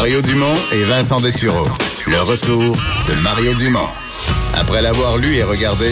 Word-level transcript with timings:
Mario 0.00 0.22
Dumont 0.22 0.56
et 0.72 0.82
Vincent 0.84 1.18
Dessureau. 1.20 1.66
Le 2.06 2.16
retour 2.22 2.74
de 2.74 3.22
Mario 3.22 3.52
Dumont. 3.52 3.86
Après 4.54 4.80
l'avoir 4.80 5.18
lu 5.18 5.34
et 5.36 5.42
regardé, 5.42 5.90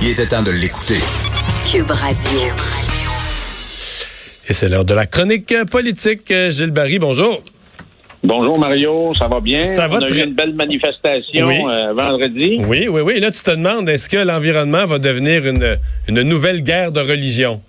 il 0.00 0.10
était 0.10 0.26
temps 0.26 0.44
de 0.44 0.52
l'écouter. 0.52 1.00
Cube 1.68 1.90
Radio. 1.90 2.40
Et 4.48 4.52
c'est 4.52 4.68
l'heure 4.68 4.84
de 4.84 4.94
la 4.94 5.06
chronique 5.06 5.52
politique. 5.72 6.32
Gilles 6.50 6.70
Barry, 6.70 7.00
bonjour. 7.00 7.42
Bonjour 8.22 8.56
Mario, 8.60 9.12
ça 9.18 9.26
va 9.26 9.40
bien? 9.40 9.64
Ça 9.64 9.88
va 9.88 9.96
On 9.96 10.02
a 10.02 10.06
très- 10.06 10.20
eu 10.20 10.24
une 10.28 10.34
belle 10.34 10.54
manifestation 10.54 11.48
Oui. 11.48 11.56
euh, 11.68 11.92
vendredi. 11.94 12.58
Oui, 12.60 12.86
oui, 12.88 13.00
oui. 13.00 13.18
Là, 13.18 13.32
tu 13.32 13.42
te 13.42 13.50
demandes, 13.50 13.88
est-ce 13.88 14.08
que 14.08 14.18
l'environnement 14.18 14.86
va 14.86 15.00
devenir 15.00 15.44
une, 15.48 15.76
une 16.06 16.22
nouvelle 16.22 16.62
guerre 16.62 16.92
de 16.92 17.00
religion? 17.00 17.60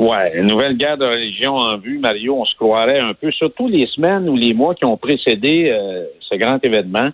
Ouais, 0.00 0.32
une 0.34 0.46
nouvelle 0.46 0.78
guerre 0.78 0.96
de 0.96 1.04
religion 1.04 1.56
en 1.56 1.76
vue, 1.76 1.98
Mario. 1.98 2.34
On 2.40 2.46
se 2.46 2.54
croirait 2.54 3.00
un 3.00 3.12
peu, 3.12 3.30
surtout 3.32 3.68
les 3.68 3.86
semaines 3.86 4.30
ou 4.30 4.34
les 4.34 4.54
mois 4.54 4.74
qui 4.74 4.86
ont 4.86 4.96
précédé 4.96 5.68
euh, 5.68 6.06
ce 6.20 6.36
grand 6.36 6.58
événement. 6.64 7.10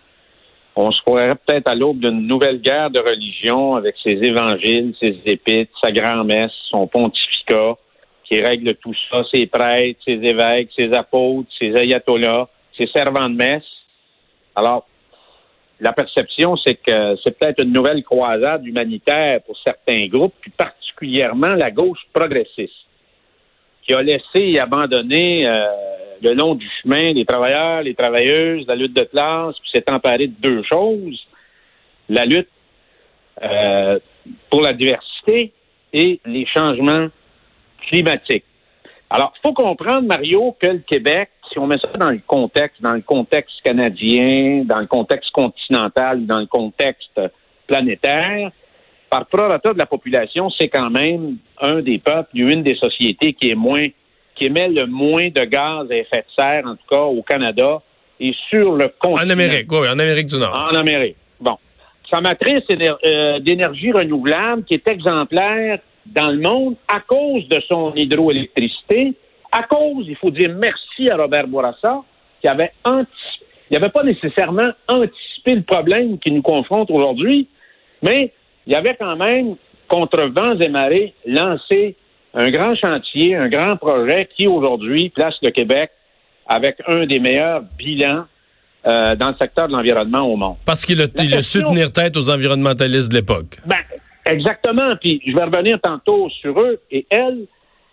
On 0.77 0.93
se 0.93 1.03
croirait 1.03 1.35
peut-être 1.35 1.69
à 1.69 1.75
l'aube 1.75 1.99
d'une 1.99 2.29
nouvelle 2.29 2.61
guerre 2.61 2.91
de 2.91 3.01
religion 3.01 3.75
avec 3.75 3.97
ses 4.01 4.13
évangiles, 4.23 4.95
ses 5.01 5.19
épîtres, 5.27 5.77
sa 5.83 5.91
grand-messe, 5.91 6.53
son 6.71 6.87
pontificat 6.87 7.75
qui 8.23 8.41
règle 8.41 8.77
tout 8.77 8.95
ça, 9.11 9.25
ses 9.35 9.47
prêtres, 9.47 9.99
ses 10.05 10.21
évêques, 10.23 10.71
ses 10.77 10.93
apôtres, 10.93 11.49
ses 11.59 11.75
ayatollahs, 11.77 12.47
ses 12.79 12.87
servants 12.87 13.29
de 13.29 13.35
messe. 13.35 13.67
Alors, 14.55 14.87
la 15.81 15.93
perception, 15.93 16.57
c'est 16.57 16.77
que 16.77 17.17
c'est 17.23 17.39
peut-être 17.39 17.63
une 17.63 17.73
nouvelle 17.73 18.03
croisade 18.03 18.67
humanitaire 18.67 19.43
pour 19.43 19.57
certains 19.59 20.07
groupes, 20.07 20.35
puis 20.41 20.51
particulièrement 20.51 21.55
la 21.55 21.71
gauche 21.71 22.01
progressiste, 22.13 22.73
qui 23.83 23.93
a 23.93 24.03
laissé 24.03 24.41
et 24.41 24.59
abandonné 24.59 25.47
euh, 25.47 25.67
le 26.23 26.35
long 26.35 26.55
du 26.55 26.69
chemin 26.83 27.13
les 27.13 27.25
travailleurs, 27.25 27.83
les 27.83 27.95
travailleuses, 27.95 28.67
la 28.67 28.75
lutte 28.75 28.95
de 28.95 29.03
classe, 29.03 29.57
puis 29.61 29.71
s'est 29.73 29.91
emparé 29.91 30.29
de 30.29 30.35
deux 30.41 30.63
choses. 30.63 31.27
La 32.09 32.25
lutte 32.25 32.49
euh, 33.43 33.99
pour 34.51 34.63
la 34.63 34.73
diversité 34.73 35.53
et 35.93 36.21
les 36.25 36.47
changements 36.47 37.09
climatiques. 37.89 38.45
Alors, 39.11 39.33
il 39.37 39.41
faut 39.47 39.55
comprendre, 39.55 40.07
Mario, 40.07 40.57
que 40.59 40.67
le 40.67 40.79
Québec, 40.79 41.31
si 41.57 41.61
on 41.61 41.67
met 41.67 41.79
ça 41.79 41.89
dans 41.99 42.11
le 42.11 42.21
contexte, 42.27 42.83
dans 42.83 42.93
le 42.93 43.01
contexte 43.01 43.63
canadien, 43.65 44.65
dans 44.65 44.79
le 44.79 44.87
contexte 44.87 45.31
continental, 45.31 46.27
dans 46.27 46.39
le 46.39 46.47
contexte 46.47 47.19
planétaire, 47.67 48.51
par 49.09 49.25
prorata 49.25 49.73
de 49.73 49.79
la 49.79 49.87
population, 49.87 50.51
c'est 50.51 50.69
quand 50.69 50.91
même 50.91 51.39
un 51.63 51.81
des 51.81 51.99
peuples, 51.99 52.29
une 52.35 52.63
des 52.63 52.75
sociétés 52.75 53.33
qui 53.33 53.51
est 53.51 53.55
moins, 53.55 53.89
qui 54.35 54.45
émet 54.45 54.69
le 54.69 54.87
moins 54.87 55.29
de 55.31 55.45
gaz 55.45 55.91
à 55.91 55.97
effet 55.97 56.19
de 56.19 56.35
serre, 56.39 56.67
en 56.67 56.77
tout 56.77 56.87
cas 56.91 57.01
au 57.01 57.23
Canada 57.23 57.81
et 58.21 58.35
sur 58.51 58.75
le 58.75 58.93
continent. 58.99 59.27
En 59.27 59.31
Amérique, 59.31 59.73
oui, 59.73 59.89
en 59.89 59.99
Amérique 59.99 60.27
du 60.27 60.37
Nord. 60.37 60.69
En 60.71 60.77
Amérique. 60.77 61.17
Bon. 61.41 61.57
Sa 62.11 62.21
matrice 62.21 62.61
euh, 62.71 63.39
d'énergie 63.41 63.93
renouvelable 63.93 64.65
qui 64.65 64.75
est 64.75 64.89
exemplaire 64.89 65.79
dans 66.05 66.31
le 66.31 66.39
monde 66.39 66.77
à 66.87 67.01
cause 67.01 67.49
de 67.49 67.61
son 67.67 67.95
hydroélectricité, 67.95 69.15
à 69.57 69.63
cause, 69.63 70.05
il 70.07 70.17
faut 70.17 70.31
dire 70.31 70.55
merci 70.55 71.11
à 71.11 71.17
Robert 71.17 71.47
Bourassa, 71.47 72.03
qui 72.41 72.49
avait 72.49 72.73
anticipé, 72.85 73.47
il 73.71 73.79
n'avait 73.79 73.91
pas 73.91 74.05
nécessairement 74.05 74.71
anticipé 74.87 75.55
le 75.55 75.63
problème 75.63 76.19
qui 76.19 76.31
nous 76.31 76.43
confronte 76.43 76.91
aujourd'hui, 76.91 77.49
mais 78.03 78.33
il 78.67 78.73
y 78.73 78.77
avait 78.77 78.97
quand 78.97 79.17
même, 79.17 79.57
contre 79.89 80.23
vents 80.25 80.59
et 80.59 80.69
marées, 80.69 81.15
lancé 81.27 81.97
un 82.35 82.51
grand 82.51 82.75
chantier, 82.77 83.35
un 83.35 83.49
grand 83.49 83.77
projet 83.77 84.29
qui 84.37 84.47
aujourd'hui 84.47 85.09
place 85.09 85.35
le 85.43 85.51
Québec 85.51 85.91
avec 86.47 86.77
un 86.87 87.07
des 87.07 87.19
meilleurs 87.19 87.63
bilans 87.79 88.27
euh, 88.87 89.17
dans 89.17 89.29
le 89.29 89.35
secteur 89.41 89.69
de 89.69 89.73
l'environnement 89.73 90.21
au 90.21 90.37
monde. 90.37 90.57
Parce 90.65 90.85
qu'il 90.85 91.01
a, 91.01 91.07
il 91.19 91.35
a 91.35 91.43
su 91.43 91.61
tenir 91.61 91.91
tête 91.91 92.17
aux 92.17 92.31
environnementalistes 92.31 93.11
de 93.11 93.17
l'époque. 93.17 93.57
Ben, 93.65 93.79
exactement. 94.27 94.95
Puis 95.01 95.23
je 95.27 95.35
vais 95.35 95.45
revenir 95.45 95.81
tantôt 95.81 96.29
sur 96.29 96.61
eux 96.61 96.81
et 96.91 97.07
elles. 97.11 97.47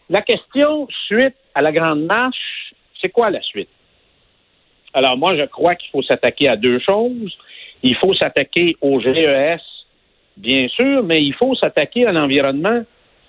La 0.10 0.22
question 0.22 0.88
suite 1.08 1.36
à 1.56 1.62
la 1.62 1.72
grande 1.72 2.04
marche, 2.04 2.74
c'est 3.02 3.10
quoi 3.10 3.30
la 3.30 3.42
suite? 3.42 3.70
Alors 4.94 5.18
moi, 5.18 5.36
je 5.36 5.46
crois 5.46 5.76
qu'il 5.76 5.90
faut 5.92 6.04
s'attaquer 6.04 6.50
à 6.50 6.56
deux 6.56 6.80
choses. 6.80 7.36
Il 7.82 7.96
faut 7.98 8.14
s'attaquer 8.14 8.76
au 8.82 9.00
GES, 9.00 9.62
bien 10.38 10.68
sûr, 10.70 11.04
mais 11.04 11.24
il 11.24 11.34
faut 11.34 11.56
s'attaquer 11.56 12.06
à 12.06 12.12
l'environnement 12.12 12.84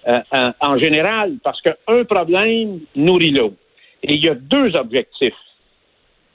euh, 0.07 0.51
en, 0.61 0.79
général, 0.79 1.37
parce 1.43 1.61
qu'un 1.63 2.05
problème 2.05 2.81
nourrit 2.95 3.31
l'autre. 3.31 3.57
Et 4.03 4.15
il 4.15 4.25
y 4.25 4.29
a 4.29 4.35
deux 4.35 4.77
objectifs 4.77 5.33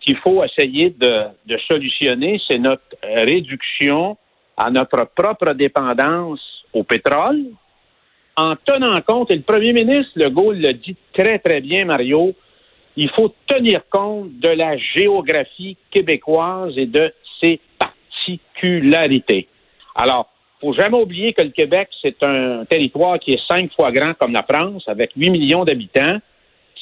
qu'il 0.02 0.18
faut 0.18 0.44
essayer 0.44 0.90
de, 0.90 1.58
solutionner, 1.70 2.42
c'est 2.50 2.58
notre 2.58 2.96
réduction 3.04 4.18
à 4.58 4.72
notre 4.72 5.06
propre 5.16 5.54
dépendance 5.54 6.42
au 6.74 6.84
pétrole, 6.84 7.44
en 8.40 8.56
tenant 8.66 9.02
compte, 9.02 9.32
et 9.32 9.36
le 9.36 9.42
premier 9.42 9.74
ministre 9.74 10.12
Legault 10.16 10.54
l'a 10.54 10.74
dit 10.74 10.96
très, 11.14 11.40
très 11.40 11.60
bien, 11.60 11.86
Mario, 11.86 12.34
il 12.96 13.10
faut 13.12 13.34
tenir 13.48 13.82
compte 13.90 14.40
de 14.40 14.50
la 14.50 14.78
géographie 14.78 15.78
québécoise 15.92 16.74
et 16.78 16.86
de 16.86 17.14
ses 17.42 17.60
particularités. 17.78 19.48
Alors, 19.96 20.30
faut 20.62 20.74
jamais 20.74 20.98
oublier 20.98 21.34
que 21.34 21.42
le 21.42 21.52
Québec, 21.52 21.90
c'est 22.02 22.22
un 22.26 22.66
territoire 22.66 23.20
qui 23.20 23.32
est 23.32 23.42
cinq 23.48 23.72
fois 23.74 23.92
grand 23.92 24.14
comme 24.16 24.34
la 24.34 24.44
France, 24.44 24.84
avec 24.88 25.12
8 25.16 25.32
millions 25.32 25.64
d'habitants. 25.64 26.18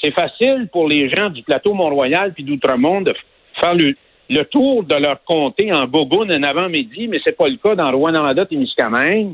C'est 0.01 0.13
facile 0.13 0.67
pour 0.71 0.87
les 0.87 1.09
gens 1.09 1.29
du 1.29 1.43
plateau 1.43 1.73
Mont-Royal 1.73 2.33
puis 2.33 2.43
d'Outremont 2.43 3.01
de 3.01 3.13
faire 3.59 3.73
le, 3.73 3.95
le 4.29 4.43
tour 4.45 4.83
de 4.83 4.95
leur 4.95 5.23
comté 5.23 5.71
en 5.71 5.85
boboune 5.87 6.31
en 6.31 6.43
avant-midi, 6.43 7.07
mais 7.07 7.19
c'est 7.25 7.37
pas 7.37 7.47
le 7.47 7.57
cas 7.57 7.75
dans 7.75 7.91
Rouen-Noranda-Témiscamingue, 7.91 9.33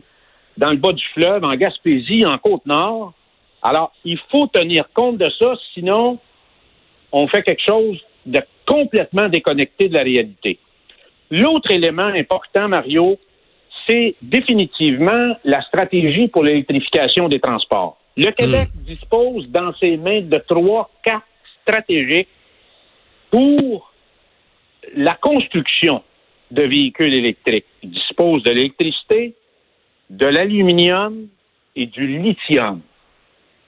dans 0.58 0.72
le 0.72 0.78
bas 0.78 0.94
du 0.94 1.04
fleuve, 1.14 1.44
en 1.44 1.56
Gaspésie, 1.56 2.26
en 2.26 2.38
Côte-Nord. 2.38 3.14
Alors, 3.62 3.92
il 4.04 4.20
faut 4.32 4.48
tenir 4.48 4.86
compte 4.94 5.18
de 5.18 5.30
ça, 5.40 5.54
sinon, 5.74 6.20
on 7.12 7.28
fait 7.28 7.44
quelque 7.44 7.64
chose 7.66 8.00
de 8.26 8.42
complètement 8.66 9.30
déconnecté 9.30 9.90
de 9.90 9.96
la 9.96 10.04
réalité. 10.04 10.60
L'autre 11.32 11.72
élément 11.72 12.04
important, 12.04 12.68
Mario, 12.68 13.18
c'est 13.88 14.16
définitivement 14.22 15.36
la 15.44 15.62
stratégie 15.64 16.28
pour 16.28 16.44
l'électrification 16.44 17.28
des 17.28 17.40
transports. 17.40 17.98
Le 18.16 18.32
Québec 18.32 18.70
dispose 18.86 19.50
dans 19.50 19.74
ses 19.76 19.98
mains 19.98 20.22
de 20.22 20.38
trois 20.48 20.90
cartes 21.04 21.24
stratégiques 21.62 22.30
pour 23.32 23.92
la 24.96 25.16
construction 25.16 26.04
de 26.52 26.64
véhicules 26.64 27.14
électriques. 27.14 27.66
Il 27.82 27.90
dispose 27.92 28.44
de 28.44 28.52
l'électricité, 28.52 29.34
de 30.14 30.28
l'aluminium 30.28 31.28
et 31.76 31.88
du 31.88 32.06
lithium. 32.20 32.82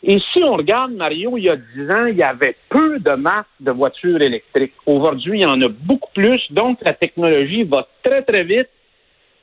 Et 0.03 0.19
si 0.31 0.43
on 0.43 0.53
regarde, 0.53 0.91
Mario, 0.91 1.37
il 1.37 1.45
y 1.45 1.49
a 1.49 1.55
10 1.55 1.91
ans, 1.91 2.05
il 2.05 2.17
y 2.17 2.23
avait 2.23 2.55
peu 2.69 2.99
de 2.99 3.11
marques 3.13 3.47
de 3.59 3.71
voitures 3.71 4.21
électriques. 4.21 4.73
Aujourd'hui, 4.85 5.39
il 5.39 5.41
y 5.41 5.45
en 5.45 5.59
a 5.61 5.67
beaucoup 5.67 6.11
plus, 6.13 6.39
donc 6.51 6.77
la 6.85 6.93
technologie 6.93 7.63
va 7.63 7.87
très, 8.03 8.21
très 8.21 8.43
vite. 8.43 8.69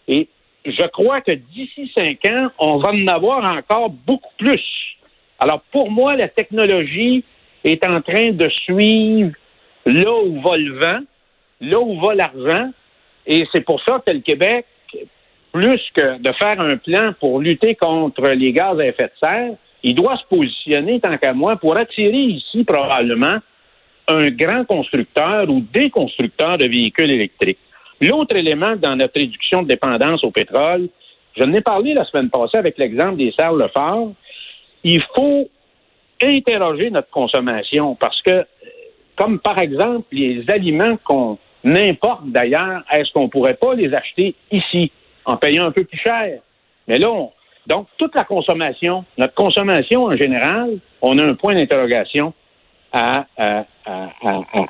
Et 0.07 0.29
je 0.65 0.87
crois 0.89 1.21
que 1.21 1.33
d'ici 1.33 1.91
cinq 1.97 2.25
ans, 2.31 2.49
on 2.61 2.79
va 2.79 2.93
en 2.93 3.07
avoir 3.09 3.45
encore 3.57 3.91
beaucoup 3.91 4.33
plus. 4.39 4.63
Alors, 5.41 5.63
pour 5.73 5.91
moi, 5.91 6.15
la 6.15 6.29
technologie 6.29 7.25
est 7.65 7.85
en 7.85 8.01
train 8.01 8.31
de 8.31 8.49
suivre 8.49 9.33
là 9.87 10.15
où 10.25 10.41
va 10.41 10.57
le 10.57 10.79
vent, 10.79 11.01
là 11.61 11.81
où 11.81 12.01
va 12.01 12.15
l'argent. 12.15 12.71
Et 13.27 13.45
c'est 13.53 13.65
pour 13.65 13.83
ça 13.83 14.01
que 14.07 14.13
le 14.13 14.21
Québec, 14.21 14.67
plus 15.53 15.83
que 15.95 16.19
de 16.19 16.33
faire 16.33 16.61
un 16.61 16.77
plan 16.77 17.13
pour 17.21 17.41
lutter 17.41 17.75
contre 17.75 18.27
les 18.29 18.53
gaz 18.53 18.81
à 18.81 18.87
effet 18.87 19.05
de 19.05 19.13
serre, 19.23 19.55
il 19.83 19.95
doit 19.95 20.17
se 20.17 20.25
positionner, 20.35 21.01
tant 21.01 21.17
qu'à 21.19 21.33
moi, 21.33 21.57
pour 21.57 21.77
attirer 21.77 22.17
ici 22.17 22.65
probablement 22.65 23.39
un 24.09 24.29
grand 24.29 24.65
constructeur 24.65 25.49
ou 25.49 25.61
des 25.73 25.91
constructeurs 25.91 26.59
de 26.59 26.67
véhicules 26.67 27.11
électriques. 27.11 27.59
L'autre 28.01 28.37
élément 28.37 28.75
dans 28.77 28.97
notre 28.97 29.15
réduction 29.15 29.63
de 29.63 29.69
dépendance 29.69 30.25
au 30.25 30.31
pétrole, 30.31 30.89
je 31.37 31.45
n'ai 31.45 31.61
parlé 31.61 31.95
la 31.95 32.05
semaine 32.05 32.31
passée 32.31 32.59
avec 32.59 32.79
l'exemple 32.79 33.17
des 33.17 33.33
serres 33.39 33.53
Lefort, 33.53 34.13
il 34.85 35.03
faut 35.15 35.49
interroger 36.23 36.91
notre 36.91 37.11
consommation 37.11 37.95
parce 37.95 38.21
que, 38.23 38.45
comme 39.17 39.39
par 39.39 39.61
exemple 39.61 40.07
les 40.13 40.45
aliments 40.49 40.97
qu'on 41.05 41.39
importe 41.65 42.27
d'ailleurs, 42.27 42.83
est-ce 42.93 43.13
qu'on 43.13 43.29
pourrait 43.29 43.55
pas 43.55 43.75
les 43.75 43.95
acheter 43.95 44.35
ici? 44.51 44.91
En 45.25 45.37
payant 45.37 45.67
un 45.67 45.73
peu 45.73 45.85
plus 45.85 45.99
cher? 45.99 46.41
Mais 46.89 46.99
là, 46.99 47.11
on, 47.11 47.31
donc, 47.67 47.87
toute 47.97 48.15
la 48.15 48.25
consommation, 48.25 49.05
notre 49.17 49.35
consommation 49.35 50.05
en 50.05 50.17
général, 50.17 50.79
on 51.01 51.19
a 51.19 51.25
un 51.25 51.35
point 51.35 51.55
d'interrogation 51.55 52.33
à, 52.93 53.27
à, 53.37 53.65
à, 53.87 54.11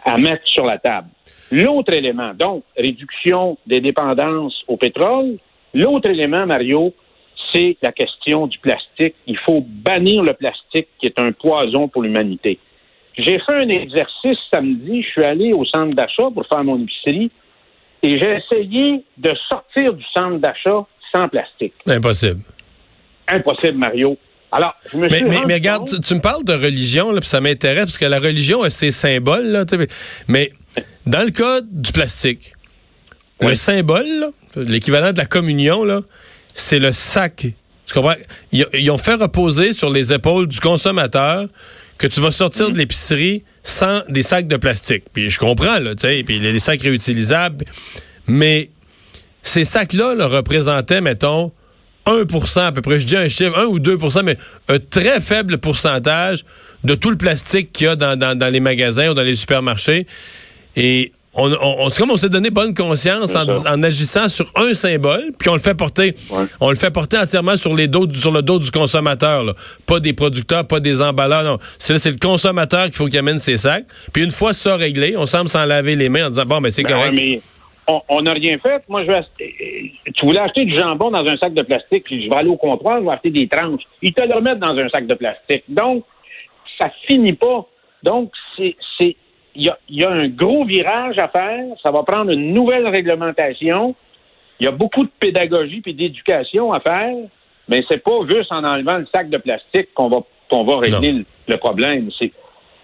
à, 0.04 0.18
mettre 0.18 0.46
sur 0.46 0.64
la 0.64 0.78
table. 0.78 1.08
L'autre 1.50 1.92
élément, 1.92 2.32
donc, 2.34 2.64
réduction 2.76 3.58
des 3.66 3.80
dépendances 3.80 4.62
au 4.68 4.76
pétrole. 4.76 5.38
L'autre 5.74 6.08
élément, 6.08 6.46
Mario, 6.46 6.94
c'est 7.52 7.76
la 7.82 7.92
question 7.92 8.46
du 8.46 8.58
plastique. 8.58 9.14
Il 9.26 9.38
faut 9.38 9.64
bannir 9.66 10.22
le 10.22 10.34
plastique 10.34 10.88
qui 10.98 11.06
est 11.06 11.18
un 11.18 11.32
poison 11.32 11.88
pour 11.88 12.02
l'humanité. 12.02 12.58
J'ai 13.16 13.38
fait 13.38 13.54
un 13.54 13.68
exercice 13.68 14.38
samedi. 14.52 15.02
Je 15.02 15.08
suis 15.08 15.24
allé 15.24 15.52
au 15.52 15.64
centre 15.64 15.94
d'achat 15.94 16.30
pour 16.32 16.46
faire 16.46 16.64
mon 16.64 16.78
épicerie 16.80 17.30
et 18.02 18.18
j'ai 18.18 18.36
essayé 18.38 19.04
de 19.18 19.32
sortir 19.50 19.92
du 19.94 20.04
centre 20.16 20.38
d'achat 20.38 20.84
sans 21.14 21.28
plastique. 21.28 21.74
Impossible. 21.86 22.40
Impossible, 23.28 23.78
Mario. 23.78 24.16
Alors, 24.50 24.74
je 24.92 24.96
me 24.98 25.02
mais, 25.08 25.16
suis 25.18 25.24
mais, 25.24 25.40
mais 25.46 25.54
regarde, 25.54 25.88
tu, 25.88 26.00
tu 26.00 26.14
me 26.14 26.20
parles 26.20 26.44
de 26.44 26.52
religion, 26.52 27.10
là, 27.12 27.20
puis 27.20 27.28
ça 27.28 27.40
m'intéresse, 27.40 27.84
parce 27.86 27.98
que 27.98 28.04
la 28.04 28.18
religion 28.18 28.62
a 28.62 28.70
ses 28.70 28.90
symboles, 28.90 29.46
là, 29.46 29.64
mais 30.28 30.50
dans 31.06 31.22
le 31.24 31.30
cas 31.30 31.60
du 31.62 31.90
plastique, 31.92 32.52
le 33.40 33.54
symbole, 33.54 34.28
l'équivalent 34.56 35.12
de 35.12 35.18
la 35.18 35.26
communion, 35.26 35.84
là, 35.84 36.02
c'est 36.54 36.78
le 36.78 36.92
sac. 36.92 37.46
Tu 37.86 37.94
comprends? 37.94 38.14
Ils, 38.52 38.66
ils 38.74 38.90
ont 38.90 38.98
fait 38.98 39.14
reposer 39.14 39.72
sur 39.72 39.90
les 39.90 40.12
épaules 40.12 40.46
du 40.46 40.60
consommateur 40.60 41.46
que 41.98 42.06
tu 42.06 42.20
vas 42.20 42.30
sortir 42.30 42.66
Mhm. 42.66 42.72
de 42.72 42.78
l'épicerie 42.78 43.44
sans 43.62 44.02
des 44.08 44.22
sacs 44.22 44.48
de 44.48 44.56
plastique. 44.56 45.04
Puis 45.12 45.30
je 45.30 45.38
comprends, 45.38 45.78
là, 45.78 45.94
tu 45.94 46.02
sais, 46.02 46.22
puis 46.24 46.38
les 46.40 46.58
sacs 46.58 46.82
réutilisables, 46.82 47.64
mais 48.26 48.70
ces 49.42 49.64
sacs-là 49.64 50.14
là, 50.14 50.26
représentaient, 50.26 51.00
mettons, 51.00 51.52
1% 52.06 52.60
à 52.60 52.72
peu 52.72 52.82
près, 52.82 52.98
je 52.98 53.06
dis 53.06 53.16
un 53.16 53.28
chiffre, 53.28 53.56
1 53.56 53.64
ou 53.66 53.78
2% 53.78 54.22
mais 54.24 54.36
un 54.68 54.78
très 54.80 55.20
faible 55.20 55.58
pourcentage 55.58 56.44
de 56.82 56.96
tout 56.96 57.10
le 57.10 57.16
plastique 57.16 57.70
qu'il 57.72 57.86
y 57.86 57.88
a 57.88 57.94
dans, 57.96 58.16
dans- 58.18 58.36
dans 58.36 58.48
les 58.52 58.58
magasins 58.58 59.10
ou 59.10 59.14
dans 59.14 59.22
les 59.22 59.36
supermarchés. 59.36 60.06
Et 60.74 61.12
on, 61.34 61.50
on- 61.52 61.76
on- 61.84 61.88
c'est 61.88 62.00
comme 62.00 62.10
on 62.10 62.16
s'est 62.16 62.28
donné 62.28 62.50
bonne 62.50 62.74
conscience 62.74 63.34
en, 63.36 63.46
C'est 63.50 63.68
agissant 63.84 64.28
sur 64.28 64.46
un 64.56 64.74
symbole, 64.74 65.32
puis 65.38 65.48
on 65.48 65.54
le 65.54 65.60
fait 65.60 65.74
porter. 65.76 66.14
Ouais. 66.30 66.44
On 66.60 66.70
le 66.70 66.76
fait 66.76 66.90
porter 66.90 67.16
entièrement 67.18 67.56
sur 67.56 67.74
les 67.74 67.88
dos, 67.88 68.06
sur 68.12 68.32
le 68.32 68.42
dos 68.42 68.58
du 68.58 68.70
consommateur, 68.70 69.44
là. 69.44 69.54
pas 69.86 70.00
des 70.00 70.12
producteurs, 70.12 70.66
pas 70.66 70.80
des 70.80 71.00
emballeurs. 71.02 71.44
Non, 71.44 71.58
c'est 71.78 71.96
c'est 71.98 72.10
le 72.10 72.18
consommateur 72.18 72.84
qu'il 72.86 72.94
faut 72.96 73.06
qu'il 73.06 73.18
amène 73.18 73.38
ses 73.38 73.56
sacs. 73.56 73.84
Puis 74.12 74.22
une 74.24 74.30
fois 74.30 74.52
ça 74.52 74.76
réglé, 74.76 75.16
on 75.16 75.26
semble 75.26 75.48
s'en 75.48 75.64
laver 75.64 75.96
les 75.96 76.08
mains 76.08 76.26
en 76.26 76.30
disant 76.30 76.44
bon, 76.44 76.60
ben 76.60 76.70
c'est 76.70 76.82
Ben 76.82 76.92
correct. 76.94 77.14
ouais, 77.14 77.20
mais 77.20 77.40
on- 77.88 78.02
on 78.08 78.22
n'a 78.22 78.32
rien 78.32 78.58
fait. 78.58 78.82
Moi, 78.88 79.02
je 79.02 79.08
vais 79.08 79.16
acheter- 79.16 79.92
tu 80.14 80.26
voulais 80.26 80.38
acheter 80.40 80.64
du 80.64 80.76
jambon 80.76 81.10
dans 81.10 81.24
un 81.26 81.36
sac 81.38 81.52
de 81.54 81.62
plastique, 81.62 82.04
puis 82.04 82.24
je 82.24 82.30
vais 82.30 82.36
aller 82.36 82.48
au 82.48 82.56
comptoir, 82.56 83.00
je 83.00 83.04
vais 83.06 83.10
acheter 83.12 83.30
des 83.30 83.48
tranches. 83.48 83.82
Ils 84.02 84.12
te 84.12 84.22
le 84.22 84.34
remettent 84.34 84.60
dans 84.60 84.76
un 84.76 84.88
sac 84.88 85.06
de 85.06 85.14
plastique. 85.14 85.64
Donc, 85.68 86.04
ça 86.80 86.90
finit 87.06 87.32
pas. 87.32 87.66
Donc, 88.04 88.30
c'est, 88.56 88.76
c'est, 89.00 89.16
il 89.54 89.64
y 89.64 89.68
a, 89.68 89.78
y 89.88 90.04
a 90.04 90.10
un 90.10 90.28
gros 90.28 90.64
virage 90.64 91.18
à 91.18 91.28
faire. 91.28 91.64
Ça 91.84 91.90
va 91.90 92.02
prendre 92.02 92.30
une 92.30 92.54
nouvelle 92.54 92.86
réglementation. 92.88 93.94
Il 94.60 94.66
y 94.66 94.68
a 94.68 94.72
beaucoup 94.72 95.04
de 95.04 95.10
pédagogie 95.18 95.82
et 95.84 95.92
d'éducation 95.92 96.72
à 96.72 96.80
faire, 96.80 97.14
mais 97.68 97.82
c'est 97.90 98.02
pas 98.02 98.18
juste 98.30 98.52
en 98.52 98.62
enlevant 98.64 98.98
le 98.98 99.06
sac 99.12 99.28
de 99.28 99.38
plastique 99.38 99.92
qu'on 99.94 100.08
va, 100.08 100.18
qu'on 100.50 100.64
va 100.64 100.78
régler 100.78 101.12
le, 101.12 101.24
le 101.48 101.56
problème. 101.56 102.10
C'est 102.18 102.32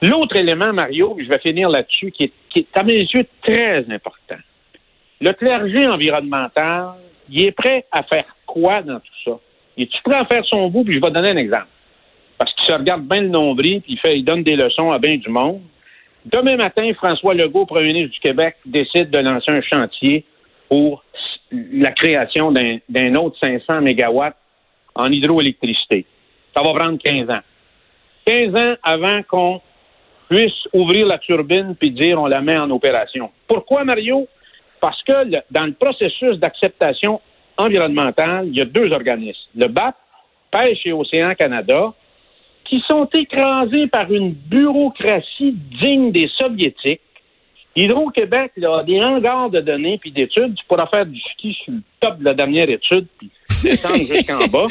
l'autre 0.02 0.36
élément, 0.36 0.72
Mario, 0.72 1.14
puis 1.14 1.24
je 1.24 1.30
vais 1.30 1.38
finir 1.38 1.68
là-dessus, 1.68 2.10
qui 2.10 2.24
est, 2.24 2.32
qui 2.50 2.60
est 2.60 2.76
à 2.76 2.82
mes 2.82 3.02
yeux 3.02 3.26
très 3.42 3.84
important. 3.90 4.42
Le 5.20 5.32
clergé 5.32 5.86
environnemental, 5.86 6.94
il 7.28 7.46
est 7.46 7.52
prêt 7.52 7.86
à 7.92 8.02
faire 8.02 8.24
quoi 8.46 8.82
dans 8.82 8.98
tout 8.98 9.12
ça? 9.24 9.38
Il 9.76 9.84
est-tu 9.84 10.02
prêt 10.02 10.18
à 10.18 10.24
faire 10.24 10.44
son 10.46 10.68
bout? 10.68 10.84
Puis 10.84 10.94
je 10.94 11.00
vais 11.00 11.10
donner 11.10 11.30
un 11.30 11.36
exemple. 11.36 11.68
Parce 12.38 12.52
qu'il 12.54 12.66
se 12.66 12.72
regarde 12.72 13.02
bien 13.02 13.22
le 13.22 13.28
nombril, 13.28 13.82
puis 13.82 13.92
il, 13.92 13.98
fait, 13.98 14.18
il 14.18 14.24
donne 14.24 14.42
des 14.42 14.56
leçons 14.56 14.90
à 14.90 14.98
bien 14.98 15.16
du 15.16 15.28
monde. 15.28 15.60
Demain 16.30 16.56
matin, 16.56 16.92
François 16.94 17.32
Legault, 17.32 17.64
premier 17.64 17.86
ministre 17.86 18.12
du 18.12 18.20
Québec, 18.20 18.56
décide 18.66 19.08
de 19.08 19.18
lancer 19.18 19.50
un 19.50 19.62
chantier 19.62 20.26
pour 20.68 21.02
la 21.50 21.90
création 21.92 22.52
d'un 22.52 23.14
autre 23.14 23.38
500 23.42 23.80
mégawatts 23.80 24.36
en 24.94 25.10
hydroélectricité. 25.10 26.04
Ça 26.54 26.62
va 26.62 26.74
prendre 26.78 26.98
15 26.98 27.30
ans. 27.30 27.40
15 28.26 28.60
ans 28.60 28.74
avant 28.82 29.22
qu'on 29.22 29.62
puisse 30.28 30.68
ouvrir 30.74 31.06
la 31.06 31.16
turbine 31.16 31.74
puis 31.74 31.92
dire 31.92 32.20
on 32.20 32.26
la 32.26 32.42
met 32.42 32.58
en 32.58 32.70
opération. 32.72 33.30
Pourquoi, 33.46 33.84
Mario? 33.84 34.28
Parce 34.82 35.02
que 35.04 35.30
dans 35.50 35.64
le 35.64 35.72
processus 35.72 36.36
d'acceptation 36.36 37.22
environnementale, 37.56 38.48
il 38.48 38.58
y 38.58 38.60
a 38.60 38.66
deux 38.66 38.92
organismes. 38.92 39.48
Le 39.56 39.68
BAP, 39.68 39.96
Pêche 40.50 40.80
et 40.84 40.92
Océan 40.92 41.34
Canada, 41.34 41.94
qui 42.68 42.82
sont 42.88 43.08
écrasés 43.16 43.86
par 43.86 44.12
une 44.12 44.32
bureaucratie 44.32 45.54
digne 45.80 46.12
des 46.12 46.28
soviétiques. 46.38 47.00
Hydro-Québec 47.76 48.52
là, 48.56 48.78
a 48.78 48.82
des 48.82 49.00
hangars 49.00 49.50
de 49.50 49.60
données 49.60 49.98
puis 50.00 50.10
d'études. 50.10 50.54
Tu 50.56 50.64
pourras 50.66 50.86
faire 50.88 51.06
du 51.06 51.18
ski 51.20 51.56
sur 51.64 51.72
le 51.74 51.80
top 52.00 52.18
de 52.18 52.24
la 52.24 52.34
dernière 52.34 52.68
étude 52.68 53.06
puis 53.18 53.30
descendre 53.62 53.96
jusqu'en 53.98 54.46
bas. 54.48 54.66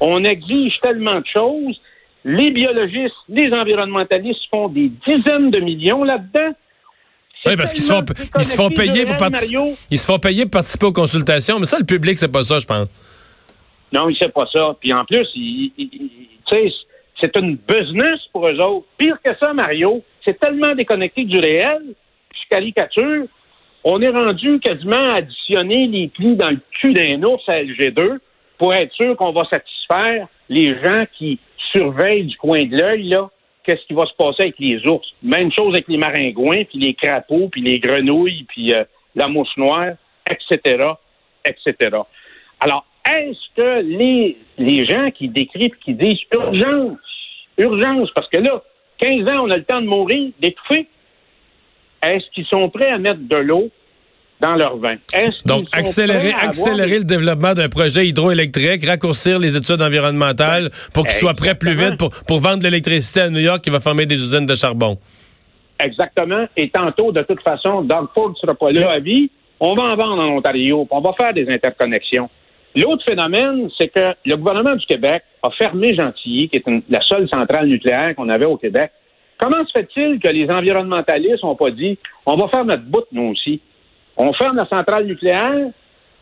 On 0.00 0.22
exige 0.24 0.78
tellement 0.80 1.20
de 1.20 1.26
choses. 1.26 1.80
Les 2.24 2.50
biologistes, 2.50 3.14
les 3.28 3.52
environnementalistes 3.52 4.44
font 4.50 4.68
des 4.68 4.90
dizaines 5.06 5.50
de 5.50 5.60
millions 5.60 6.04
là-dedans. 6.04 6.54
Oui, 7.46 7.56
parce 7.56 7.72
qu'ils 7.72 7.82
se 7.82 7.92
font, 7.92 8.04
ils 8.38 8.44
se 8.44 8.54
font 8.56 8.70
payer 8.70 9.04
pour 9.04 9.16
participer. 9.16 9.74
Ils 9.90 9.98
se 9.98 10.06
font 10.06 10.18
payer 10.18 10.42
pour 10.42 10.52
participer 10.52 10.86
aux 10.86 10.92
consultations, 10.92 11.58
mais 11.58 11.64
ça, 11.66 11.78
le 11.80 11.84
public, 11.84 12.16
c'est 12.16 12.30
pas 12.30 12.44
ça, 12.44 12.60
je 12.60 12.66
pense. 12.66 12.86
Non, 13.92 14.08
il 14.08 14.16
sait 14.16 14.28
pas 14.28 14.46
ça. 14.52 14.76
Puis 14.80 14.92
en 14.92 15.04
plus, 15.04 15.26
il, 15.34 15.72
il- 15.76 15.88
il- 15.92 16.10
tu 16.46 16.54
sais, 16.54 16.72
c'est 17.22 17.36
une 17.38 17.56
business 17.56 18.20
pour 18.32 18.48
eux 18.48 18.58
autres. 18.60 18.86
Pire 18.98 19.16
que 19.24 19.32
ça, 19.40 19.52
Mario, 19.52 20.02
c'est 20.26 20.38
tellement 20.40 20.74
déconnecté 20.74 21.24
du 21.24 21.38
réel, 21.38 21.94
puis 22.30 22.40
je 22.42 22.48
caricature, 22.48 23.26
on 23.84 24.00
est 24.00 24.08
rendu 24.08 24.60
quasiment 24.60 25.12
à 25.12 25.16
additionner 25.16 25.86
les 25.86 26.08
plis 26.08 26.36
dans 26.36 26.50
le 26.50 26.60
cul 26.80 26.92
d'un 26.92 27.22
ours 27.22 27.42
à 27.48 27.62
LG2 27.62 28.18
pour 28.58 28.74
être 28.74 28.92
sûr 28.94 29.16
qu'on 29.16 29.32
va 29.32 29.44
satisfaire 29.44 30.28
les 30.48 30.68
gens 30.80 31.04
qui 31.16 31.38
surveillent 31.72 32.26
du 32.26 32.36
coin 32.36 32.62
de 32.62 32.76
l'œil, 32.76 33.08
là, 33.08 33.30
qu'est-ce 33.64 33.84
qui 33.86 33.94
va 33.94 34.06
se 34.06 34.14
passer 34.14 34.42
avec 34.42 34.58
les 34.58 34.86
ours? 34.86 35.06
Même 35.22 35.50
chose 35.52 35.74
avec 35.74 35.88
les 35.88 35.96
maringouins, 35.96 36.64
puis 36.64 36.78
les 36.78 36.94
crapauds, 36.94 37.48
puis 37.48 37.62
les 37.62 37.78
grenouilles, 37.78 38.44
puis 38.48 38.72
euh, 38.72 38.84
la 39.14 39.28
mouche 39.28 39.56
noire, 39.56 39.94
etc., 40.28 40.92
etc. 41.44 41.96
Alors, 42.60 42.84
est-ce 43.10 43.54
que 43.56 43.82
les, 43.82 44.36
les 44.58 44.84
gens 44.84 45.10
qui 45.10 45.28
décrivent, 45.28 45.76
qui 45.84 45.94
disent 45.94 46.20
urgence, 46.34 46.98
urgence, 47.58 48.10
parce 48.14 48.28
que 48.28 48.38
là, 48.38 48.62
15 48.98 49.30
ans, 49.30 49.44
on 49.44 49.50
a 49.50 49.56
le 49.56 49.64
temps 49.64 49.80
de 49.80 49.86
mourir, 49.86 50.30
d'étouffer, 50.40 50.86
est-ce 52.02 52.24
qu'ils 52.34 52.46
sont 52.46 52.68
prêts 52.68 52.90
à 52.90 52.98
mettre 52.98 53.20
de 53.20 53.36
l'eau 53.36 53.70
dans 54.40 54.54
leur 54.54 54.76
vin? 54.76 54.96
Donc, 55.46 55.68
qu'ils 55.68 55.78
accélérer, 55.78 56.18
prêts 56.18 56.28
avoir 56.30 56.44
accélérer 56.44 56.98
le 56.98 57.04
développement 57.04 57.54
d'un 57.54 57.68
projet 57.68 58.06
hydroélectrique, 58.06 58.84
raccourcir 58.84 59.38
les 59.38 59.56
études 59.56 59.82
environnementales 59.82 60.70
pour 60.92 61.04
qu'il 61.04 61.14
soit 61.14 61.34
prêt 61.34 61.54
plus 61.54 61.74
vite 61.74 61.96
pour, 61.96 62.10
pour 62.26 62.40
vendre 62.40 62.58
de 62.58 62.64
l'électricité 62.64 63.20
à 63.20 63.30
New 63.30 63.40
York 63.40 63.62
qui 63.62 63.70
va 63.70 63.80
former 63.80 64.06
des 64.06 64.16
usines 64.16 64.46
de 64.46 64.54
charbon? 64.54 64.98
Exactement. 65.78 66.46
Et 66.56 66.70
tantôt, 66.70 67.12
de 67.12 67.22
toute 67.22 67.42
façon, 67.42 67.82
Doug 67.82 68.08
Ford 68.14 68.30
ne 68.30 68.34
sera 68.34 68.54
pas 68.54 68.70
là 68.70 68.90
à 68.92 68.98
vie. 68.98 69.30
On 69.58 69.74
va 69.74 69.84
en 69.84 69.96
vendre 69.96 70.22
en 70.22 70.36
Ontario, 70.36 70.84
puis 70.84 70.98
on 70.98 71.00
va 71.00 71.12
faire 71.18 71.32
des 71.32 71.48
interconnexions. 71.48 72.28
L'autre 72.74 73.04
phénomène, 73.06 73.68
c'est 73.78 73.88
que 73.88 74.14
le 74.24 74.36
gouvernement 74.36 74.74
du 74.74 74.86
Québec 74.86 75.22
a 75.42 75.50
fermé 75.50 75.94
Gentilly, 75.94 76.48
qui 76.48 76.56
est 76.56 76.64
la 76.88 77.02
seule 77.02 77.28
centrale 77.28 77.66
nucléaire 77.66 78.14
qu'on 78.16 78.28
avait 78.30 78.46
au 78.46 78.56
Québec. 78.56 78.92
Comment 79.38 79.64
se 79.66 79.72
fait-il 79.72 80.20
que 80.20 80.28
les 80.28 80.48
environnementalistes 80.48 81.42
n'ont 81.42 81.56
pas 81.56 81.70
dit 81.70 81.98
on 82.24 82.36
va 82.36 82.48
faire 82.48 82.64
notre 82.64 82.84
bout, 82.84 83.04
nous 83.12 83.32
aussi? 83.32 83.60
On 84.16 84.32
ferme 84.32 84.56
la 84.56 84.66
centrale 84.66 85.06
nucléaire, 85.06 85.70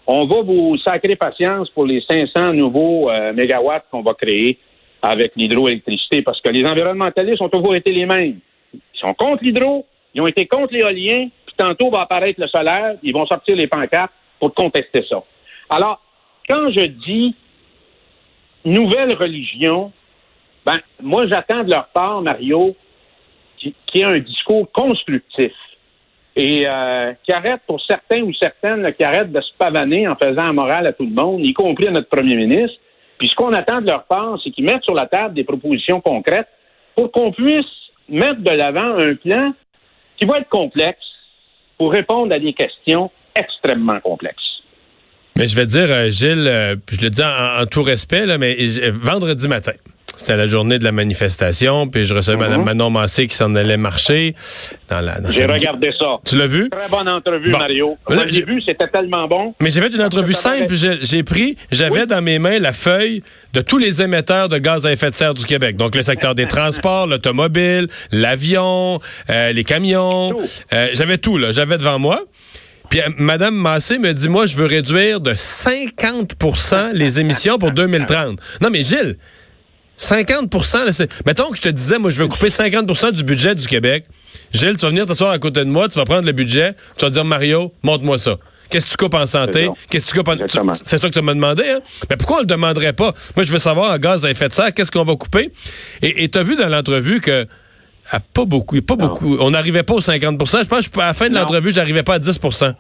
on 0.06 0.26
va 0.26 0.42
vous 0.42 0.76
sacrer 0.78 1.16
patience 1.16 1.70
pour 1.70 1.86
les 1.86 2.00
500 2.00 2.54
nouveaux 2.54 3.10
euh, 3.10 3.32
mégawatts 3.32 3.84
qu'on 3.90 4.02
va 4.02 4.14
créer 4.14 4.58
avec 5.02 5.32
l'hydroélectricité, 5.36 6.22
parce 6.22 6.40
que 6.40 6.50
les 6.50 6.64
environnementalistes 6.64 7.40
ont 7.42 7.48
toujours 7.48 7.74
été 7.74 7.92
les 7.92 8.06
mêmes. 8.06 8.38
Ils 8.74 8.80
sont 8.94 9.14
contre 9.14 9.44
l'hydro, 9.44 9.86
ils 10.14 10.20
ont 10.20 10.26
été 10.26 10.46
contre 10.46 10.72
l'éolien, 10.72 11.28
puis 11.46 11.54
tantôt 11.56 11.90
va 11.90 12.02
apparaître 12.02 12.40
le 12.40 12.48
solaire, 12.48 12.96
ils 13.02 13.12
vont 13.12 13.26
sortir 13.26 13.56
les 13.56 13.66
pancartes 13.66 14.12
pour 14.38 14.54
contester 14.54 15.04
ça. 15.08 15.22
Alors, 15.68 16.00
quand 16.50 16.70
je 16.72 16.84
dis 16.86 17.36
nouvelle 18.64 19.14
religion, 19.14 19.92
ben, 20.66 20.80
moi, 21.00 21.26
j'attends 21.28 21.62
de 21.62 21.70
leur 21.70 21.86
part, 21.88 22.20
Mario, 22.22 22.76
qui, 23.56 23.74
qui 23.86 24.00
ait 24.00 24.04
un 24.04 24.18
discours 24.18 24.70
constructif 24.72 25.52
et 26.34 26.66
euh, 26.66 27.12
qui 27.24 27.32
arrête 27.32 27.60
pour 27.66 27.80
certains 27.82 28.22
ou 28.22 28.32
certaines, 28.34 28.82
là, 28.82 28.92
qui 28.92 29.04
arrête 29.04 29.30
de 29.30 29.40
se 29.40 29.52
pavaner 29.58 30.08
en 30.08 30.16
faisant 30.16 30.46
la 30.46 30.52
morale 30.52 30.86
à 30.88 30.92
tout 30.92 31.04
le 31.04 31.14
monde, 31.14 31.46
y 31.46 31.52
compris 31.52 31.86
à 31.86 31.92
notre 31.92 32.08
premier 32.08 32.34
ministre. 32.34 32.78
Puis 33.18 33.28
ce 33.28 33.34
qu'on 33.34 33.52
attend 33.52 33.80
de 33.80 33.86
leur 33.86 34.04
part, 34.04 34.38
c'est 34.42 34.50
qu'ils 34.50 34.64
mettent 34.64 34.84
sur 34.84 34.94
la 34.94 35.06
table 35.06 35.34
des 35.34 35.44
propositions 35.44 36.00
concrètes 36.00 36.48
pour 36.96 37.12
qu'on 37.12 37.30
puisse 37.30 37.66
mettre 38.08 38.40
de 38.40 38.50
l'avant 38.50 38.98
un 38.98 39.14
plan 39.14 39.52
qui 40.16 40.26
va 40.26 40.38
être 40.38 40.48
complexe 40.48 41.06
pour 41.78 41.92
répondre 41.92 42.34
à 42.34 42.38
des 42.38 42.52
questions 42.54 43.10
extrêmement 43.34 44.00
complexes. 44.00 44.49
Mais 45.40 45.48
je 45.48 45.56
vais 45.56 45.64
te 45.66 45.70
dire, 45.70 45.86
euh, 45.88 46.10
Gilles, 46.10 46.46
euh, 46.46 46.76
je 46.92 47.00
le 47.02 47.10
dis 47.10 47.22
en, 47.22 47.62
en 47.62 47.66
tout 47.66 47.82
respect, 47.82 48.26
là, 48.26 48.36
mais 48.38 48.56
euh, 48.60 48.92
vendredi 48.94 49.48
matin, 49.48 49.72
C'était 50.16 50.36
la 50.36 50.46
journée 50.46 50.78
de 50.78 50.84
la 50.84 50.92
manifestation, 50.92 51.88
puis 51.88 52.04
je 52.04 52.12
recevais 52.12 52.36
Mme 52.36 52.62
Manon 52.64 52.90
Massé 52.90 53.26
qui 53.26 53.34
s'en 53.34 53.54
allait 53.54 53.78
marcher. 53.78 54.34
Dans 54.90 55.00
la, 55.00 55.18
dans 55.18 55.30
J'ai 55.30 55.42
cette- 55.42 55.50
regardé 55.50 55.92
ça. 55.98 56.16
Tu 56.26 56.36
l'as 56.36 56.46
vu? 56.46 56.68
Très 56.68 56.88
bonne 56.90 57.08
entrevue, 57.08 57.52
Bon. 57.52 57.58
Mario. 57.58 57.96
Moi, 58.08 58.24
j'ai- 58.28 58.44
vu, 58.44 58.60
c'était 58.60 58.88
tellement 58.88 59.26
bon. 59.28 59.54
Mais 59.60 59.70
j'ai 59.70 59.80
fait 59.80 59.94
une 59.94 60.02
entrevue 60.02 60.34
simple. 60.34 60.74
J'ai 60.74 60.98
j'ai 61.00 61.22
pris, 61.22 61.56
j'avais 61.72 62.04
dans 62.04 62.20
mes 62.20 62.38
mains 62.38 62.58
la 62.58 62.74
feuille 62.74 63.22
de 63.54 63.62
tous 63.62 63.78
les 63.78 64.02
émetteurs 64.02 64.50
de 64.50 64.58
gaz 64.58 64.84
à 64.84 64.92
effet 64.92 65.08
de 65.08 65.14
serre 65.14 65.32
du 65.32 65.46
Québec. 65.46 65.76
Donc 65.76 65.94
le 65.94 66.02
secteur 66.02 66.34
des 66.34 66.46
transports, 66.46 67.06
l'automobile, 67.12 67.88
l'avion, 68.12 69.00
euh, 69.30 69.52
les 69.52 69.64
camions. 69.64 70.36
Euh, 70.74 70.88
j'avais 70.92 71.16
tout 71.18 71.38
là, 71.38 71.50
j'avais 71.52 71.78
devant 71.78 71.98
moi. 71.98 72.20
Puis 72.90 73.00
euh, 73.00 73.08
Madame 73.16 73.54
Massé 73.54 73.98
me 73.98 74.12
dit 74.12 74.28
moi 74.28 74.44
je 74.44 74.56
veux 74.56 74.66
réduire 74.66 75.20
de 75.20 75.32
50% 75.32 76.92
les 76.92 77.20
émissions 77.20 77.56
pour 77.56 77.70
2030. 77.70 78.38
Non 78.60 78.68
mais 78.70 78.82
Gilles, 78.82 79.16
50% 79.98 80.84
là, 80.84 80.92
c'est 80.92 81.08
mettons 81.24 81.50
que 81.50 81.56
je 81.56 81.62
te 81.62 81.68
disais 81.70 81.98
moi 81.98 82.10
je 82.10 82.20
veux 82.20 82.28
couper 82.28 82.48
50% 82.48 83.12
du 83.12 83.24
budget 83.24 83.54
du 83.54 83.66
Québec. 83.66 84.04
Gilles, 84.52 84.76
tu 84.76 84.82
vas 84.82 84.88
venir 84.88 85.06
t'asseoir 85.06 85.30
à 85.30 85.38
côté 85.38 85.60
de 85.60 85.70
moi, 85.70 85.88
tu 85.88 85.98
vas 85.98 86.04
prendre 86.04 86.26
le 86.26 86.32
budget, 86.32 86.74
tu 86.96 87.04
vas 87.04 87.10
dire 87.10 87.24
Mario, 87.24 87.72
montre-moi 87.82 88.18
ça. 88.18 88.36
Qu'est-ce 88.68 88.86
que 88.86 88.90
tu 88.92 88.96
coupes 88.96 89.14
en 89.14 89.26
santé? 89.26 89.68
Qu'est-ce 89.88 90.04
que 90.04 90.10
tu 90.10 90.16
coupes 90.16 90.28
en... 90.28 90.36
C'est 90.84 90.98
ça 90.98 91.08
que 91.08 91.12
tu 91.12 91.20
m'as 91.20 91.34
demandé, 91.34 91.64
hein? 91.68 91.80
Mais 92.08 92.16
pourquoi 92.16 92.36
on 92.36 92.40
le 92.40 92.46
demanderait 92.46 92.92
pas? 92.92 93.12
Moi, 93.34 93.44
je 93.44 93.50
veux 93.50 93.58
savoir 93.58 93.90
en 93.92 93.98
gaz 93.98 94.24
à 94.24 94.30
effet 94.30 94.48
de 94.48 94.52
serre, 94.52 94.72
qu'est-ce 94.72 94.92
qu'on 94.92 95.02
va 95.02 95.16
couper? 95.16 95.52
Et 96.02 96.28
tu 96.28 96.38
as 96.38 96.42
vu 96.44 96.54
dans 96.54 96.68
l'entrevue 96.68 97.20
que 97.20 97.48
à 98.10 98.20
pas 98.20 98.44
beaucoup, 98.44 98.80
pas 98.82 98.96
beaucoup. 98.96 99.36
On 99.40 99.50
n'arrivait 99.50 99.84
pas 99.84 99.94
aux 99.94 100.00
50% 100.00 100.62
Je 100.62 100.68
pense 100.68 100.88
que 100.88 101.00
à 101.00 101.06
la 101.06 101.14
fin 101.14 101.28
de 101.28 101.34
l'entrevue, 101.34 101.70
j'arrivais 101.70 102.02
pas 102.02 102.14
à 102.14 102.18
10% 102.18 102.74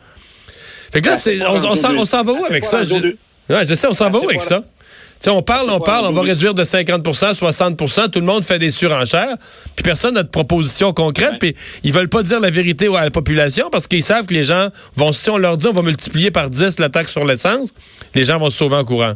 Fait 0.92 1.00
que 1.00 1.06
là, 1.06 1.12
Ben, 1.12 1.16
c'est, 1.16 1.46
on, 1.46 2.04
s'en, 2.04 2.24
va 2.24 2.32
où 2.32 2.44
avec 2.44 2.64
ça? 2.64 2.82
Je, 2.82 2.94
ouais, 2.94 3.64
je 3.64 3.74
sais, 3.74 3.86
on 3.86 3.92
s'en 3.92 4.10
va 4.10 4.18
c'est 4.18 4.26
où 4.26 4.28
avec 4.28 4.42
ça? 4.42 4.60
Tu 4.60 5.28
sais, 5.28 5.30
on 5.30 5.42
parle, 5.42 5.68
on 5.68 5.80
parle, 5.80 6.06
on 6.06 6.12
va 6.12 6.22
réduire 6.22 6.54
de 6.54 6.64
50% 6.64 7.34
60% 7.34 8.10
tout 8.10 8.20
le 8.20 8.26
monde 8.26 8.42
fait 8.42 8.58
des 8.58 8.70
surenchères, 8.70 9.36
puis 9.76 9.82
personne 9.84 10.14
n'a 10.14 10.22
de 10.22 10.28
proposition 10.28 10.92
concrète, 10.92 11.34
puis 11.38 11.54
ils 11.84 11.92
veulent 11.92 12.08
pas 12.08 12.22
dire 12.22 12.40
la 12.40 12.48
vérité 12.48 12.88
à 12.96 13.04
la 13.04 13.10
population 13.10 13.68
parce 13.70 13.86
qu'ils 13.86 14.02
savent 14.02 14.24
que 14.24 14.32
les 14.32 14.44
gens 14.44 14.68
vont, 14.96 15.12
si 15.12 15.28
on 15.28 15.36
leur 15.36 15.58
dit 15.58 15.66
on 15.66 15.72
va 15.72 15.82
multiplier 15.82 16.30
par 16.30 16.48
10 16.48 16.80
la 16.80 16.88
taxe 16.88 17.12
sur 17.12 17.26
l'essence, 17.26 17.74
les 18.14 18.24
gens 18.24 18.38
vont 18.38 18.48
se 18.48 18.56
sauver 18.56 18.76
en 18.76 18.84
courant. 18.84 19.12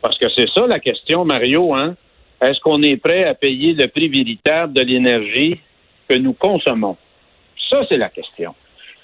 Parce 0.00 0.16
que 0.18 0.26
c'est 0.36 0.46
ça 0.54 0.66
la 0.68 0.78
question, 0.78 1.24
Mario. 1.24 1.74
Hein? 1.74 1.96
Est-ce 2.40 2.60
qu'on 2.60 2.82
est 2.82 2.96
prêt 2.96 3.24
à 3.24 3.34
payer 3.34 3.72
le 3.72 3.86
prix 3.88 4.08
véritable 4.08 4.72
de 4.74 4.82
l'énergie 4.82 5.58
que 6.08 6.16
nous 6.16 6.34
consommons? 6.34 6.96
Ça, 7.70 7.80
c'est 7.90 7.98
la 7.98 8.10
question. 8.10 8.54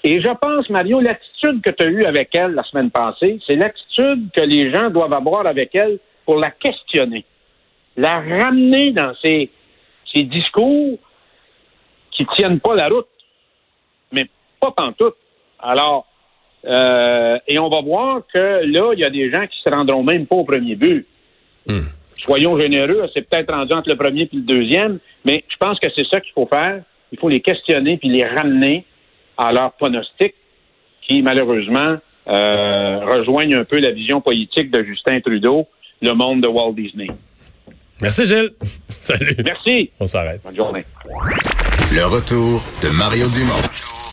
Et 0.03 0.21
je 0.21 0.31
pense, 0.39 0.69
Mario, 0.69 0.99
l'attitude 0.99 1.61
que 1.61 1.71
tu 1.71 1.85
as 1.85 1.89
eue 1.89 2.03
avec 2.03 2.35
elle 2.35 2.51
la 2.51 2.63
semaine 2.63 2.91
passée, 2.91 3.39
c'est 3.47 3.55
l'attitude 3.55 4.29
que 4.35 4.41
les 4.41 4.71
gens 4.71 4.89
doivent 4.89 5.13
avoir 5.13 5.47
avec 5.47 5.73
elle 5.73 5.97
pour 6.25 6.37
la 6.37 6.51
questionner, 6.51 7.25
la 7.95 8.19
ramener 8.19 8.91
dans 8.91 9.13
ses, 9.23 9.49
discours 10.15 10.99
qui 12.11 12.25
tiennent 12.35 12.59
pas 12.59 12.75
la 12.75 12.87
route, 12.87 13.07
mais 14.11 14.25
pas 14.59 14.71
pantoute. 14.71 15.15
Alors, 15.57 16.05
euh, 16.65 17.39
et 17.47 17.57
on 17.57 17.69
va 17.69 17.81
voir 17.81 18.21
que 18.31 18.63
là, 18.65 18.93
il 18.93 18.99
y 18.99 19.05
a 19.05 19.09
des 19.09 19.31
gens 19.31 19.47
qui 19.47 19.59
se 19.65 19.69
rendront 19.71 20.03
même 20.03 20.27
pas 20.27 20.35
au 20.35 20.43
premier 20.43 20.75
but. 20.75 21.07
Soyons 22.23 22.57
généreux, 22.57 23.05
c'est 23.13 23.27
peut-être 23.27 23.53
rendu 23.53 23.73
entre 23.73 23.89
le 23.89 23.97
premier 23.97 24.21
et 24.21 24.29
le 24.31 24.41
deuxième, 24.43 24.99
mais 25.25 25.43
je 25.49 25.57
pense 25.57 25.77
que 25.77 25.89
c'est 25.93 26.07
ça 26.07 26.21
qu'il 26.21 26.31
faut 26.31 26.47
faire. 26.47 26.81
Il 27.11 27.19
faut 27.19 27.27
les 27.27 27.41
questionner 27.41 27.97
puis 27.97 28.07
les 28.07 28.25
ramener 28.25 28.85
à 29.37 29.51
leur 29.51 29.73
pronostic 29.73 30.33
qui, 31.01 31.21
malheureusement, 31.21 31.97
euh, 32.29 32.99
rejoignent 33.05 33.57
un 33.57 33.65
peu 33.65 33.79
la 33.81 33.91
vision 33.91 34.21
politique 34.21 34.71
de 34.71 34.83
Justin 34.83 35.19
Trudeau, 35.19 35.67
le 36.01 36.13
monde 36.13 36.39
de 36.39 36.47
Walt 36.47 36.71
Disney. 36.71 37.07
Merci 38.01 38.25
Gilles. 38.25 38.51
Salut. 38.87 39.35
Merci. 39.43 39.91
On 39.99 40.07
s'arrête. 40.07 40.41
Bonne 40.45 40.55
journée. 40.55 40.85
Le 41.91 42.05
retour 42.05 42.63
de 42.81 42.97
Mario 42.97 43.27
Dumont. 43.27 43.93